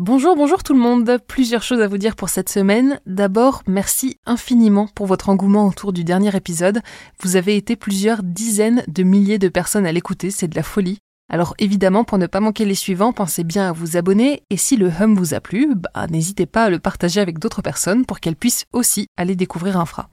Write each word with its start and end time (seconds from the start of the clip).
Bonjour, 0.00 0.34
bonjour 0.34 0.62
tout 0.62 0.72
le 0.72 0.80
monde. 0.80 1.18
Plusieurs 1.28 1.62
choses 1.62 1.82
à 1.82 1.86
vous 1.86 1.98
dire 1.98 2.16
pour 2.16 2.30
cette 2.30 2.48
semaine. 2.48 3.02
D'abord, 3.04 3.62
merci 3.66 4.16
infiniment 4.24 4.86
pour 4.86 5.04
votre 5.04 5.28
engouement 5.28 5.66
autour 5.66 5.92
du 5.92 6.04
dernier 6.04 6.34
épisode. 6.34 6.80
Vous 7.22 7.36
avez 7.36 7.54
été 7.54 7.76
plusieurs 7.76 8.22
dizaines 8.22 8.82
de 8.88 9.02
milliers 9.02 9.36
de 9.36 9.50
personnes 9.50 9.84
à 9.84 9.92
l'écouter, 9.92 10.30
c'est 10.30 10.48
de 10.48 10.56
la 10.56 10.62
folie. 10.62 10.96
Alors 11.30 11.52
évidemment, 11.58 12.04
pour 12.04 12.16
ne 12.16 12.26
pas 12.26 12.40
manquer 12.40 12.64
les 12.64 12.74
suivants, 12.74 13.12
pensez 13.12 13.44
bien 13.44 13.68
à 13.68 13.72
vous 13.72 13.98
abonner 13.98 14.42
et 14.48 14.56
si 14.56 14.78
le 14.78 14.88
hum 14.88 15.14
vous 15.16 15.34
a 15.34 15.40
plu, 15.40 15.74
bah, 15.74 16.06
n'hésitez 16.08 16.46
pas 16.46 16.64
à 16.64 16.70
le 16.70 16.78
partager 16.78 17.20
avec 17.20 17.38
d'autres 17.38 17.60
personnes 17.60 18.06
pour 18.06 18.20
qu'elles 18.20 18.36
puissent 18.36 18.64
aussi 18.72 19.06
aller 19.18 19.36
découvrir 19.36 19.78
Infra. 19.78 20.08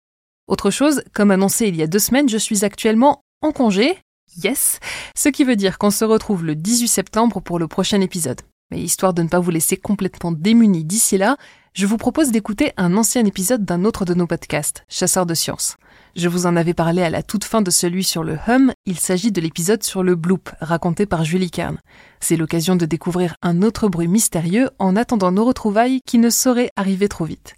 Autre 0.50 0.70
chose, 0.70 1.02
comme 1.14 1.32
annoncé 1.32 1.68
il 1.68 1.78
y 1.78 1.82
a 1.82 1.88
deux 1.88 1.98
semaines, 1.98 2.28
je 2.28 2.38
suis 2.38 2.66
actuellement 2.66 3.22
en 3.42 3.54
congé. 3.54 3.98
Yes! 4.44 4.82
Ce 5.16 5.30
qui 5.30 5.46
veut 5.46 5.56
dire 5.56 5.78
qu'on 5.78 5.92
se 5.92 6.04
retrouve 6.04 6.44
le 6.44 6.56
18 6.56 6.90
septembre 6.90 7.40
pour 7.40 7.58
le 7.58 7.70
prochain 7.70 8.02
épisode. 8.02 8.42
Mais 8.72 8.80
histoire 8.80 9.14
de 9.14 9.22
ne 9.22 9.30
pas 9.30 9.40
vous 9.40 9.52
laisser 9.52 9.78
complètement 9.78 10.32
démunis 10.32 10.84
d'ici 10.84 11.18
là, 11.18 11.38
je 11.74 11.86
vous 11.86 11.98
propose 11.98 12.32
d'écouter 12.32 12.72
un 12.76 12.98
ancien 12.98 13.24
épisode 13.26 13.64
d'un 13.64 13.86
autre 13.86 14.04
de 14.04 14.14
nos 14.14 14.28
podcasts, 14.28 14.84
Chasseurs 14.90 15.26
de 15.26 15.36
sciences. 15.36 15.78
Je 16.16 16.28
vous 16.28 16.48
en 16.48 16.56
avais 16.56 16.74
parlé 16.74 17.04
à 17.04 17.12
la 17.12 17.22
toute 17.22 17.44
fin 17.44 17.62
de 17.62 17.70
celui 17.70 18.04
sur 18.04 18.24
le 18.24 18.38
hum, 18.48 18.74
il 18.86 18.98
s'agit 18.98 19.32
de 19.32 19.40
l'épisode 19.40 19.84
sur 19.84 20.02
le 20.02 20.16
bloop, 20.16 20.50
raconté 20.60 21.06
par 21.06 21.24
Julie 21.24 21.52
Kern. 21.52 21.78
C'est 22.20 22.36
l'occasion 22.36 22.76
de 22.76 22.88
découvrir 22.88 23.36
un 23.44 23.62
autre 23.62 23.88
bruit 23.88 24.08
mystérieux 24.08 24.72
en 24.80 24.96
attendant 24.96 25.32
nos 25.32 25.46
retrouvailles 25.46 26.02
qui 26.06 26.18
ne 26.18 26.32
sauraient 26.32 26.72
arriver 26.76 27.08
trop 27.08 27.26
vite. 27.26 27.56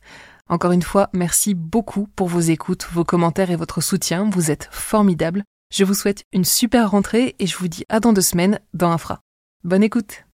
Encore 0.49 0.73
une 0.73 0.81
fois, 0.81 1.09
merci 1.13 1.53
beaucoup 1.53 2.07
pour 2.15 2.27
vos 2.27 2.39
écoutes, 2.39 2.87
vos 2.91 3.05
commentaires 3.05 3.51
et 3.51 3.55
votre 3.55 3.81
soutien, 3.81 4.29
vous 4.29 4.51
êtes 4.51 4.67
formidables. 4.71 5.43
Je 5.71 5.85
vous 5.85 5.93
souhaite 5.93 6.23
une 6.33 6.45
super 6.45 6.91
rentrée 6.91 7.35
et 7.39 7.47
je 7.47 7.55
vous 7.55 7.67
dis 7.67 7.85
à 7.87 7.99
dans 7.99 8.13
deux 8.13 8.21
semaines 8.21 8.59
dans 8.73 8.91
Infra. 8.91 9.21
Bonne 9.63 9.83
écoute 9.83 10.28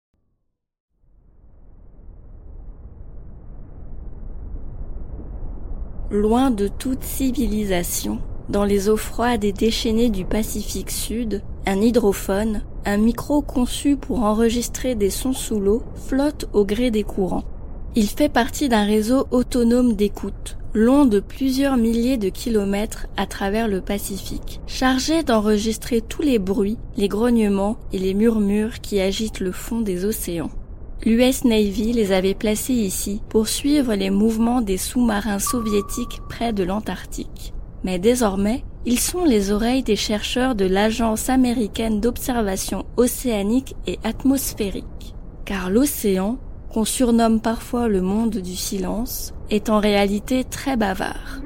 Loin 6.10 6.50
de 6.50 6.68
toute 6.68 7.02
civilisation, 7.02 8.18
dans 8.50 8.64
les 8.64 8.90
eaux 8.90 8.96
froides 8.96 9.42
et 9.42 9.52
déchaînées 9.52 10.10
du 10.10 10.26
Pacifique 10.26 10.90
Sud, 10.90 11.42
un 11.66 11.80
hydrophone, 11.80 12.62
un 12.84 12.98
micro 12.98 13.40
conçu 13.40 13.96
pour 13.96 14.22
enregistrer 14.22 14.94
des 14.94 15.08
sons 15.08 15.32
sous 15.32 15.58
l'eau, 15.58 15.82
flotte 15.94 16.46
au 16.52 16.66
gré 16.66 16.90
des 16.90 17.04
courants. 17.04 17.44
Il 17.96 18.06
fait 18.06 18.28
partie 18.28 18.68
d'un 18.68 18.84
réseau 18.84 19.26
autonome 19.30 19.94
d'écoute, 19.94 20.58
long 20.74 21.06
de 21.06 21.20
plusieurs 21.20 21.78
milliers 21.78 22.18
de 22.18 22.28
kilomètres 22.28 23.06
à 23.16 23.24
travers 23.26 23.66
le 23.66 23.80
Pacifique, 23.80 24.60
chargé 24.66 25.22
d'enregistrer 25.22 26.02
tous 26.02 26.22
les 26.22 26.38
bruits, 26.38 26.76
les 26.98 27.08
grognements 27.08 27.78
et 27.94 27.98
les 27.98 28.12
murmures 28.12 28.80
qui 28.80 29.00
agitent 29.00 29.40
le 29.40 29.52
fond 29.52 29.80
des 29.80 30.04
océans. 30.04 30.50
L'US 31.04 31.44
Navy 31.44 31.92
les 31.92 32.12
avait 32.12 32.34
placés 32.34 32.74
ici 32.74 33.20
pour 33.28 33.48
suivre 33.48 33.94
les 33.94 34.10
mouvements 34.10 34.62
des 34.62 34.78
sous-marins 34.78 35.38
soviétiques 35.38 36.20
près 36.28 36.52
de 36.52 36.64
l'Antarctique. 36.64 37.52
Mais 37.82 37.98
désormais, 37.98 38.64
ils 38.86 39.00
sont 39.00 39.24
les 39.24 39.50
oreilles 39.50 39.82
des 39.82 39.96
chercheurs 39.96 40.54
de 40.54 40.64
l'Agence 40.64 41.28
américaine 41.28 42.00
d'observation 42.00 42.86
océanique 42.96 43.74
et 43.86 43.98
atmosphérique. 44.04 45.14
Car 45.44 45.70
l'océan, 45.70 46.38
qu'on 46.72 46.84
surnomme 46.84 47.40
parfois 47.40 47.88
le 47.88 48.00
monde 48.00 48.38
du 48.38 48.56
silence, 48.56 49.34
est 49.50 49.68
en 49.68 49.80
réalité 49.80 50.44
très 50.44 50.76
bavard. 50.76 51.40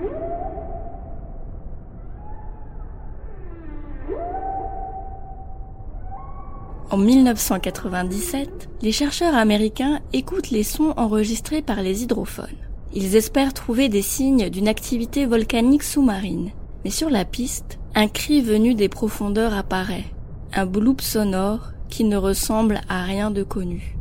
En 6.90 6.96
1997, 6.96 8.70
les 8.80 8.92
chercheurs 8.92 9.34
américains 9.34 10.00
écoutent 10.14 10.48
les 10.48 10.62
sons 10.62 10.94
enregistrés 10.96 11.60
par 11.60 11.82
les 11.82 12.02
hydrophones. 12.02 12.46
Ils 12.94 13.14
espèrent 13.14 13.52
trouver 13.52 13.90
des 13.90 14.00
signes 14.00 14.48
d'une 14.48 14.68
activité 14.68 15.26
volcanique 15.26 15.82
sous-marine. 15.82 16.50
Mais 16.84 16.90
sur 16.90 17.10
la 17.10 17.26
piste, 17.26 17.78
un 17.94 18.08
cri 18.08 18.40
venu 18.40 18.74
des 18.74 18.88
profondeurs 18.88 19.52
apparaît, 19.52 20.06
un 20.54 20.64
bloop 20.64 21.02
sonore 21.02 21.72
qui 21.90 22.04
ne 22.04 22.16
ressemble 22.16 22.80
à 22.88 23.02
rien 23.02 23.30
de 23.30 23.42
connu. 23.42 23.98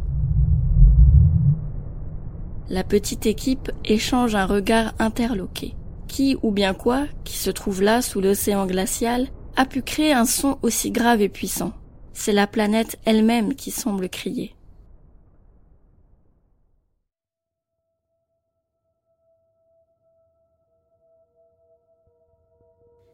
La 2.70 2.86
petite 2.86 3.26
équipe 3.26 3.70
échange 3.84 4.34
un 4.34 4.46
regard 4.46 4.94
interloqué. 4.98 5.76
Qui 6.08 6.38
ou 6.42 6.52
bien 6.52 6.74
quoi, 6.74 7.04
qui 7.26 7.36
se 7.36 7.50
trouve 7.50 7.82
là 7.82 8.02
sous 8.02 8.22
l'océan 8.22 8.66
glacial, 8.66 9.28
a 9.58 9.66
pu 9.66 9.82
créer 9.82 10.14
un 10.14 10.26
son 10.26 10.58
aussi 10.62 10.92
grave 10.92 11.22
et 11.22 11.30
puissant 11.30 11.74
c'est 12.18 12.34
la 12.34 12.48
planète 12.48 12.98
elle-même 13.06 13.54
qui 13.54 13.70
semble 13.70 14.10
crier. 14.10 14.56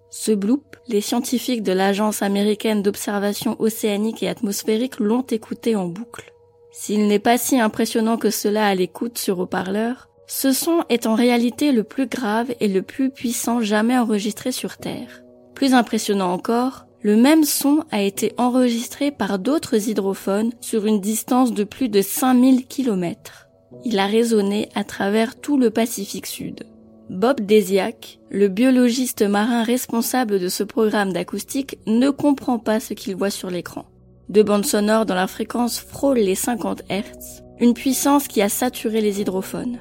Ce 0.09 0.31
bloop, 0.31 0.77
les 0.87 1.01
scientifiques 1.01 1.63
de 1.63 1.73
l'Agence 1.73 2.21
américaine 2.21 2.81
d'observation 2.81 3.59
océanique 3.59 4.23
et 4.23 4.29
atmosphérique 4.29 4.99
l'ont 4.99 5.21
écouté 5.23 5.75
en 5.75 5.87
boucle. 5.87 6.31
S'il 6.71 7.07
n'est 7.07 7.19
pas 7.19 7.37
si 7.37 7.59
impressionnant 7.59 8.17
que 8.17 8.29
cela 8.29 8.67
à 8.67 8.73
l'écoute 8.73 9.17
sur 9.17 9.39
haut-parleur, 9.39 10.07
ce 10.27 10.53
son 10.53 10.85
est 10.87 11.07
en 11.07 11.15
réalité 11.15 11.73
le 11.73 11.83
plus 11.83 12.07
grave 12.07 12.55
et 12.61 12.69
le 12.69 12.81
plus 12.81 13.09
puissant 13.09 13.59
jamais 13.59 13.97
enregistré 13.97 14.53
sur 14.53 14.77
Terre. 14.77 15.23
Plus 15.55 15.73
impressionnant 15.73 16.31
encore, 16.31 16.85
le 17.03 17.17
même 17.17 17.43
son 17.43 17.83
a 17.91 18.01
été 18.01 18.33
enregistré 18.37 19.11
par 19.11 19.37
d'autres 19.37 19.89
hydrophones 19.89 20.53
sur 20.61 20.85
une 20.85 21.01
distance 21.01 21.53
de 21.53 21.65
plus 21.65 21.89
de 21.89 22.01
5000 22.01 22.65
km. 22.65 23.49
Il 23.83 23.99
a 23.99 24.05
résonné 24.05 24.69
à 24.73 24.85
travers 24.85 25.39
tout 25.39 25.57
le 25.57 25.69
Pacifique 25.69 26.27
Sud. 26.27 26.63
Bob 27.09 27.41
Desiak, 27.41 28.19
le 28.29 28.47
biologiste 28.47 29.21
marin 29.21 29.63
responsable 29.63 30.39
de 30.39 30.47
ce 30.47 30.63
programme 30.63 31.11
d'acoustique, 31.11 31.77
ne 31.85 32.09
comprend 32.09 32.57
pas 32.57 32.79
ce 32.79 32.93
qu'il 32.93 33.17
voit 33.17 33.29
sur 33.29 33.49
l'écran. 33.49 33.83
Deux 34.29 34.43
bandes 34.43 34.65
sonores 34.65 35.05
dans 35.05 35.13
la 35.13 35.27
fréquence 35.27 35.81
frôlent 35.81 36.17
les 36.17 36.35
50 36.35 36.83
Hz, 36.89 37.43
une 37.59 37.73
puissance 37.73 38.29
qui 38.29 38.41
a 38.41 38.47
saturé 38.47 39.01
les 39.01 39.19
hydrophones. 39.19 39.79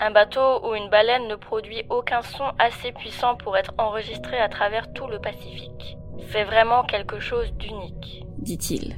Un 0.00 0.10
bateau 0.10 0.66
ou 0.66 0.74
une 0.74 0.88
baleine 0.88 1.28
ne 1.28 1.36
produit 1.36 1.84
aucun 1.90 2.22
son 2.22 2.44
assez 2.58 2.92
puissant 2.92 3.36
pour 3.36 3.58
être 3.58 3.74
enregistré 3.76 4.38
à 4.38 4.48
travers 4.48 4.90
tout 4.94 5.06
le 5.06 5.18
Pacifique. 5.18 5.98
C'est 6.32 6.44
vraiment 6.44 6.82
quelque 6.84 7.20
chose 7.20 7.52
d'unique, 7.58 8.24
dit-il. 8.38 8.96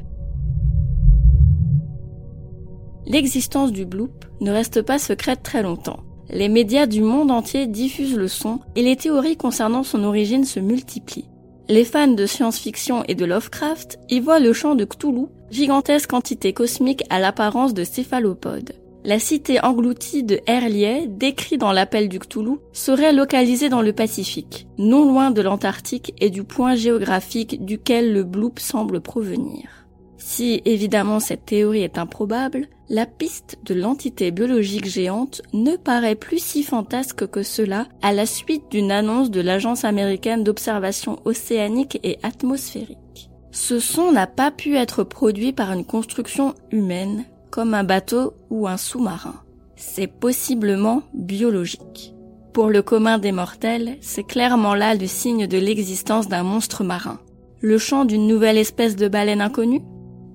L'existence 3.07 3.73
du 3.73 3.85
bloop 3.85 4.25
ne 4.41 4.53
reste 4.53 4.83
pas 4.83 5.01
secrète 5.01 5.43
très 5.43 5.63
longtemps. 5.63 6.01
Les 6.31 6.49
médias 6.49 6.87
du 6.87 7.03
monde 7.03 7.33
entier 7.33 7.67
diffusent 7.67 8.17
le 8.17 8.29
son 8.29 8.61
et 8.77 8.83
les 8.83 8.97
théories 8.97 9.37
concernant 9.37 9.83
son 9.83 10.05
origine 10.05 10.45
se 10.45 10.61
multiplient. 10.61 11.29
Les 11.69 11.85
fans 11.85 12.07
de 12.07 12.25
science-fiction 12.25 13.03
et 13.09 13.17
de 13.17 13.25
Lovecraft 13.25 13.99
y 14.09 14.21
voient 14.21 14.39
le 14.39 14.53
chant 14.53 14.77
de 14.77 14.85
Cthulhu, 14.85 15.27
gigantesque 15.51 16.13
entité 16.13 16.53
cosmique 16.53 17.03
à 17.11 17.19
l'apparence 17.19 17.75
de 17.75 17.83
céphalopodes. 17.83 18.75
La 19.07 19.19
cité 19.19 19.63
engloutie 19.63 20.23
de 20.23 20.41
Herlier, 20.47 21.07
décrit 21.07 21.59
dans 21.59 21.73
l'appel 21.73 22.09
du 22.09 22.19
Cthulhu, 22.19 22.57
serait 22.73 23.13
localisée 23.13 23.69
dans 23.69 23.83
le 23.83 23.93
Pacifique, 23.93 24.67
non 24.79 25.05
loin 25.05 25.31
de 25.31 25.43
l'Antarctique 25.43 26.15
et 26.21 26.31
du 26.31 26.43
point 26.43 26.75
géographique 26.75 27.67
duquel 27.67 28.15
le 28.15 28.25
bloop 28.25 28.59
semble 28.59 29.03
provenir. 29.03 29.85
Si 30.17 30.63
évidemment 30.65 31.21
cette 31.21 31.45
théorie 31.45 31.83
est 31.83 31.99
improbable, 31.99 32.67
la 32.89 33.05
piste 33.05 33.59
de 33.67 33.75
l'entité 33.75 34.31
biologique 34.31 34.87
géante 34.87 35.43
ne 35.53 35.77
paraît 35.77 36.15
plus 36.15 36.43
si 36.43 36.63
fantasque 36.63 37.27
que 37.27 37.43
cela 37.43 37.87
à 38.01 38.15
la 38.15 38.25
suite 38.25 38.71
d'une 38.71 38.91
annonce 38.91 39.31
de 39.31 39.43
l'Agence 39.43 39.85
américaine 39.85 40.45
d'observation 40.45 41.19
océanique 41.27 42.01
et 42.05 42.19
atmosphérique. 42.23 43.29
Ce 43.51 43.79
son 43.79 44.13
n'a 44.13 44.27
pas 44.27 44.51
pu 44.51 44.77
être 44.77 45.05
produit 45.05 45.53
par 45.53 45.73
une 45.73 45.85
construction 45.85 46.55
humaine, 46.73 47.27
comme 47.55 47.75
un 47.75 47.85
bateau 47.85 48.35
ou 48.51 48.67
un 48.67 48.77
sous-marin. 48.77 49.37
C'est 49.77 50.09
possiblement 50.09 51.05
biologique. 51.15 52.13
Pour 52.53 52.69
le 52.69 52.83
commun 52.83 53.19
des 53.19 53.31
mortels, 53.31 53.97
c'est 54.01 54.25
clairement 54.25 54.75
là 54.75 54.97
le 54.97 55.07
signe 55.07 55.47
de 55.47 55.57
l'existence 55.57 56.27
d'un 56.27 56.43
monstre 56.43 56.83
marin. 56.83 57.21
Le 57.61 57.79
chant 57.79 58.07
d'une 58.07 58.27
nouvelle 58.27 58.59
espèce 58.59 58.97
de 58.97 59.07
baleine 59.07 59.41
inconnue? 59.41 59.83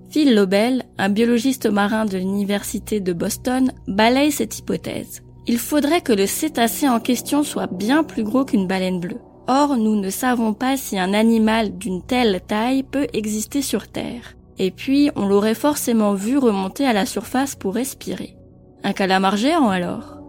Phil 0.10 0.34
Lobel, 0.34 0.86
un 0.98 1.10
biologiste 1.10 1.66
marin 1.66 2.06
de 2.06 2.18
l'université 2.18 3.02
de 3.02 3.12
Boston, 3.12 3.74
balaye 3.86 4.32
cette 4.32 4.58
hypothèse. 4.58 5.22
Il 5.46 5.58
faudrait 5.58 6.00
que 6.00 6.14
le 6.14 6.26
cétacé 6.26 6.88
en 6.88 7.02
question 7.02 7.44
soit 7.44 7.68
bien 7.68 8.06
plus 8.06 8.24
gros 8.24 8.46
qu'une 8.46 8.66
baleine 8.66 9.02
bleue. 9.02 9.20
Or, 9.50 9.76
nous 9.76 10.00
ne 10.00 10.10
savons 10.10 10.54
pas 10.54 10.78
si 10.78 10.98
un 10.98 11.14
animal 11.14 11.78
d'une 11.78 12.02
telle 12.02 12.40
taille 12.48 12.84
peut 12.84 13.08
exister 13.12 13.62
sur 13.62 13.90
Terre 13.90 14.38
et 14.60 14.72
puis 14.72 15.10
on 15.16 15.28
l'aurait 15.28 15.56
forcément 15.56 16.14
vu 16.14 16.38
remonter 16.38 16.86
à 16.86 16.94
la 16.94 17.06
surface 17.06 17.56
pour 17.56 17.74
respirer. 17.74 18.36
Un 18.84 18.94
calamar 18.94 19.38
géant 19.38 19.70
alors 19.70 20.20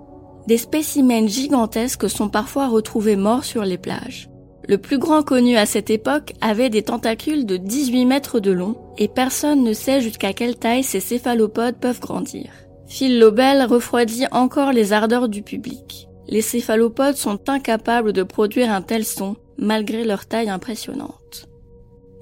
Des 0.47 0.56
spécimens 0.56 1.27
gigantesques 1.27 2.09
sont 2.09 2.29
parfois 2.29 2.69
retrouvés 2.69 3.17
morts 3.17 3.44
sur 3.44 3.65
les 3.65 3.79
plages. 3.79 4.31
Le 4.69 4.79
plus 4.79 4.99
grand 4.99 5.23
connu 5.23 5.56
à 5.56 5.67
cette 5.67 5.91
époque 5.91 6.32
avait 6.41 6.71
des 6.71 6.82
tentacules 6.82 7.44
de 7.44 7.56
18 7.56 8.06
mètres 8.06 8.41
de 8.41 8.53
long 8.53 8.77
et 8.99 9.09
personne 9.09 9.65
ne 9.65 9.73
sait 9.73 10.00
jusqu'à 10.00 10.32
quelle 10.32 10.56
taille 10.56 10.85
ces 10.85 11.00
céphalopodes 11.00 11.81
peuvent 11.81 12.00
grandir. 12.00 12.50
Phil 12.87 13.19
Lobel 13.19 13.65
refroidit 13.65 14.27
encore 14.31 14.73
les 14.73 14.93
ardeurs 14.93 15.29
du 15.29 15.43
public. 15.43 16.09
Les 16.29 16.43
céphalopodes 16.43 17.17
sont 17.17 17.49
incapables 17.49 18.12
de 18.12 18.23
produire 18.23 18.73
un 18.73 18.82
tel 18.82 19.05
son 19.05 19.37
malgré 19.59 20.05
leur 20.05 20.27
taille 20.27 20.50
impressionnante. 20.50 21.19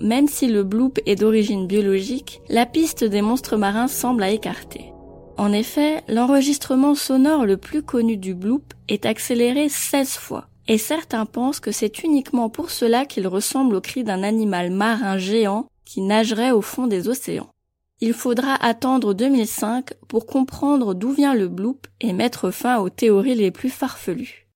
Même 0.01 0.29
si 0.29 0.47
le 0.47 0.63
bloop 0.63 1.01
est 1.07 1.17
d'origine 1.17 1.67
biologique, 1.67 2.41
la 2.49 2.67
piste 2.67 3.05
des 3.05 3.23
monstres 3.23 3.57
marins 3.57 3.89
semble 3.89 4.23
à 4.23 4.31
écarter. 4.31 4.93
En 5.37 5.53
effet, 5.53 6.03
l'enregistrement 6.09 6.95
sonore 6.95 7.47
le 7.47 7.57
plus 7.57 7.83
connu 7.83 8.17
du 8.17 8.35
bloop 8.35 8.75
est 8.89 9.07
accéléré 9.07 9.69
16 9.69 10.11
fois, 10.11 10.49
et 10.67 10.79
certains 10.79 11.27
pensent 11.27 11.61
que 11.61 11.73
c'est 11.73 12.03
uniquement 12.03 12.49
pour 12.49 12.71
cela 12.71 13.07
qu'il 13.07 13.27
ressemble 13.27 13.77
au 13.77 13.81
cri 13.81 14.05
d'un 14.05 14.23
animal 14.23 14.71
marin 14.71 15.19
géant 15.19 15.67
qui 15.85 16.01
nagerait 16.03 16.51
au 16.51 16.61
fond 16.61 16.87
des 16.87 17.09
océans. 17.09 17.51
Il 18.01 18.13
faudra 18.13 18.55
attendre 18.55 19.15
2005 19.15 19.95
pour 20.07 20.27
comprendre 20.27 20.95
d'où 20.95 21.11
vient 21.11 21.35
le 21.35 21.49
bloop 21.49 21.87
et 22.01 22.13
mettre 22.13 22.51
fin 22.51 22.79
aux 22.79 22.91
théories 22.91 23.35
les 23.35 23.51
plus 23.51 23.71
farfelues. 23.71 24.48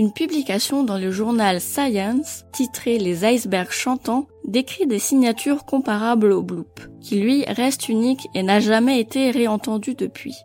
Une 0.00 0.12
publication 0.12 0.84
dans 0.84 0.96
le 0.96 1.10
journal 1.10 1.60
Science, 1.60 2.44
titrée 2.52 2.98
Les 2.98 3.24
icebergs 3.24 3.72
chantants, 3.72 4.28
décrit 4.46 4.86
des 4.86 5.00
signatures 5.00 5.64
comparables 5.64 6.30
au 6.30 6.40
bloop, 6.40 6.80
qui 7.00 7.18
lui 7.18 7.44
reste 7.46 7.88
unique 7.88 8.28
et 8.32 8.44
n'a 8.44 8.60
jamais 8.60 9.00
été 9.00 9.32
réentendu 9.32 9.96
depuis. 9.96 10.36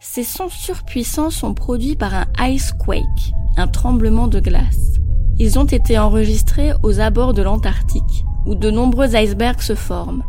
Ces 0.00 0.22
sons 0.22 0.48
surpuissants 0.48 1.28
sont 1.28 1.52
produits 1.52 1.94
par 1.94 2.14
un 2.14 2.48
ice 2.48 2.72
quake, 2.72 3.34
un 3.58 3.66
tremblement 3.66 4.28
de 4.28 4.40
glace. 4.40 4.94
Ils 5.38 5.58
ont 5.58 5.66
été 5.66 5.98
enregistrés 5.98 6.72
aux 6.82 6.98
abords 6.98 7.34
de 7.34 7.42
l'Antarctique, 7.42 8.24
où 8.46 8.54
de 8.54 8.70
nombreux 8.70 9.14
icebergs 9.14 9.60
se 9.60 9.74
forment. 9.74 10.24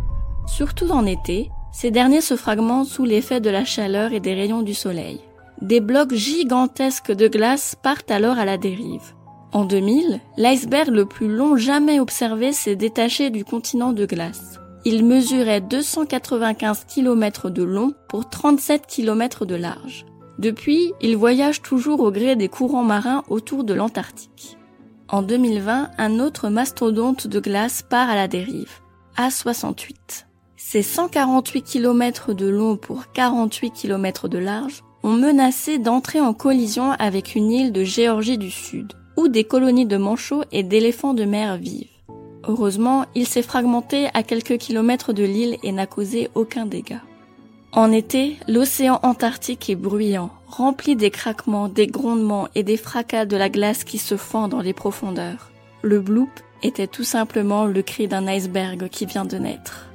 Surtout 0.45 0.91
en 0.91 1.05
été, 1.05 1.49
ces 1.71 1.89
derniers 1.89 2.19
se 2.19 2.35
fragmentent 2.35 2.87
sous 2.87 3.05
l'effet 3.05 3.39
de 3.39 3.49
la 3.49 3.63
chaleur 3.63 4.11
et 4.11 4.19
des 4.19 4.33
rayons 4.33 4.61
du 4.61 4.73
soleil. 4.73 5.21
Des 5.63 5.79
blocs 5.79 6.13
gigantesques 6.13 7.13
de 7.13 7.29
glace 7.29 7.77
partent 7.81 8.11
alors 8.11 8.37
à 8.37 8.43
la 8.43 8.57
dérive. 8.57 9.13
En 9.53 9.63
2000, 9.63 10.19
l'iceberg 10.35 10.89
le 10.89 11.05
plus 11.05 11.29
long 11.29 11.55
jamais 11.55 12.01
observé 12.01 12.51
s'est 12.51 12.75
détaché 12.75 13.29
du 13.29 13.45
continent 13.45 13.93
de 13.93 14.05
glace. 14.05 14.59
Il 14.83 15.05
mesurait 15.05 15.61
295 15.61 16.83
km 16.93 17.49
de 17.49 17.63
long 17.63 17.93
pour 18.09 18.29
37 18.29 18.87
km 18.87 19.45
de 19.45 19.55
large. 19.55 20.05
Depuis, 20.37 20.91
il 20.99 21.15
voyage 21.15 21.61
toujours 21.61 22.01
au 22.01 22.11
gré 22.11 22.35
des 22.35 22.49
courants 22.49 22.83
marins 22.83 23.23
autour 23.29 23.63
de 23.63 23.73
l'Antarctique. 23.73 24.57
En 25.07 25.21
2020, 25.21 25.91
un 25.97 26.19
autre 26.19 26.49
mastodonte 26.49 27.25
de 27.25 27.39
glace 27.39 27.83
part 27.89 28.09
à 28.09 28.15
la 28.15 28.27
dérive, 28.27 28.81
A68. 29.15 30.25
Ses 30.57 30.83
148 30.83 31.61
km 31.61 32.33
de 32.33 32.49
long 32.49 32.75
pour 32.75 33.13
48 33.13 33.71
km 33.71 34.27
de 34.27 34.39
large 34.39 34.83
ont 35.03 35.13
menacé 35.13 35.77
d'entrer 35.77 36.19
en 36.21 36.33
collision 36.33 36.91
avec 36.91 37.35
une 37.35 37.51
île 37.51 37.71
de 37.71 37.83
Géorgie 37.83 38.37
du 38.37 38.49
Sud, 38.49 38.93
où 39.17 39.27
des 39.27 39.43
colonies 39.43 39.85
de 39.85 39.97
manchots 39.97 40.43
et 40.51 40.63
d'éléphants 40.63 41.13
de 41.13 41.25
mer 41.25 41.57
vivent. 41.57 41.87
Heureusement, 42.47 43.05
il 43.15 43.27
s'est 43.27 43.41
fragmenté 43.41 44.07
à 44.13 44.23
quelques 44.23 44.57
kilomètres 44.57 45.13
de 45.13 45.23
l'île 45.23 45.57
et 45.63 45.71
n'a 45.71 45.85
causé 45.85 46.29
aucun 46.35 46.65
dégât. 46.65 47.01
En 47.71 47.91
été, 47.91 48.37
l'océan 48.47 48.99
Antarctique 49.01 49.69
est 49.69 49.75
bruyant, 49.75 50.29
rempli 50.47 50.95
des 50.95 51.09
craquements, 51.09 51.69
des 51.69 51.87
grondements 51.87 52.47
et 52.53 52.63
des 52.63 52.77
fracas 52.77 53.25
de 53.25 53.35
la 53.37 53.49
glace 53.49 53.83
qui 53.83 53.97
se 53.97 54.15
fend 54.15 54.47
dans 54.47 54.61
les 54.61 54.73
profondeurs. 54.73 55.51
Le 55.81 55.99
bloop 55.99 56.29
était 56.61 56.87
tout 56.87 57.03
simplement 57.03 57.65
le 57.65 57.81
cri 57.81 58.07
d'un 58.07 58.27
iceberg 58.27 58.89
qui 58.89 59.05
vient 59.05 59.25
de 59.25 59.37
naître. 59.37 59.92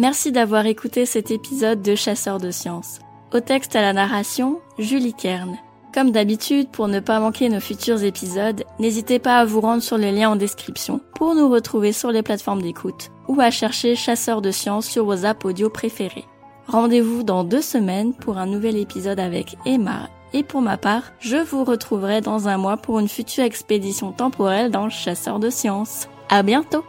Merci 0.00 0.32
d'avoir 0.32 0.64
écouté 0.64 1.04
cet 1.04 1.30
épisode 1.30 1.82
de 1.82 1.94
Chasseurs 1.94 2.40
de 2.40 2.50
sciences. 2.50 3.00
Au 3.34 3.40
texte 3.40 3.76
à 3.76 3.82
la 3.82 3.92
narration, 3.92 4.58
Julie 4.78 5.12
Kern. 5.12 5.58
Comme 5.92 6.10
d'habitude, 6.10 6.70
pour 6.70 6.88
ne 6.88 7.00
pas 7.00 7.20
manquer 7.20 7.50
nos 7.50 7.60
futurs 7.60 8.02
épisodes, 8.02 8.64
n'hésitez 8.78 9.18
pas 9.18 9.36
à 9.36 9.44
vous 9.44 9.60
rendre 9.60 9.82
sur 9.82 9.98
le 9.98 10.10
lien 10.10 10.30
en 10.30 10.36
description 10.36 11.02
pour 11.16 11.34
nous 11.34 11.50
retrouver 11.50 11.92
sur 11.92 12.12
les 12.12 12.22
plateformes 12.22 12.62
d'écoute 12.62 13.10
ou 13.28 13.42
à 13.42 13.50
chercher 13.50 13.94
Chasseurs 13.94 14.40
de 14.40 14.50
sciences 14.50 14.86
sur 14.86 15.04
vos 15.04 15.26
apps 15.26 15.44
audio 15.44 15.68
préférés. 15.68 16.24
Rendez-vous 16.66 17.22
dans 17.22 17.44
deux 17.44 17.60
semaines 17.60 18.14
pour 18.14 18.38
un 18.38 18.46
nouvel 18.46 18.78
épisode 18.78 19.20
avec 19.20 19.58
Emma 19.66 20.08
et 20.32 20.44
pour 20.44 20.62
ma 20.62 20.78
part, 20.78 21.12
je 21.20 21.36
vous 21.36 21.62
retrouverai 21.62 22.22
dans 22.22 22.48
un 22.48 22.56
mois 22.56 22.78
pour 22.78 23.00
une 23.00 23.08
future 23.08 23.44
expédition 23.44 24.12
temporelle 24.12 24.70
dans 24.70 24.88
Chasseurs 24.88 25.40
de 25.40 25.50
sciences. 25.50 26.08
À 26.30 26.42
bientôt! 26.42 26.86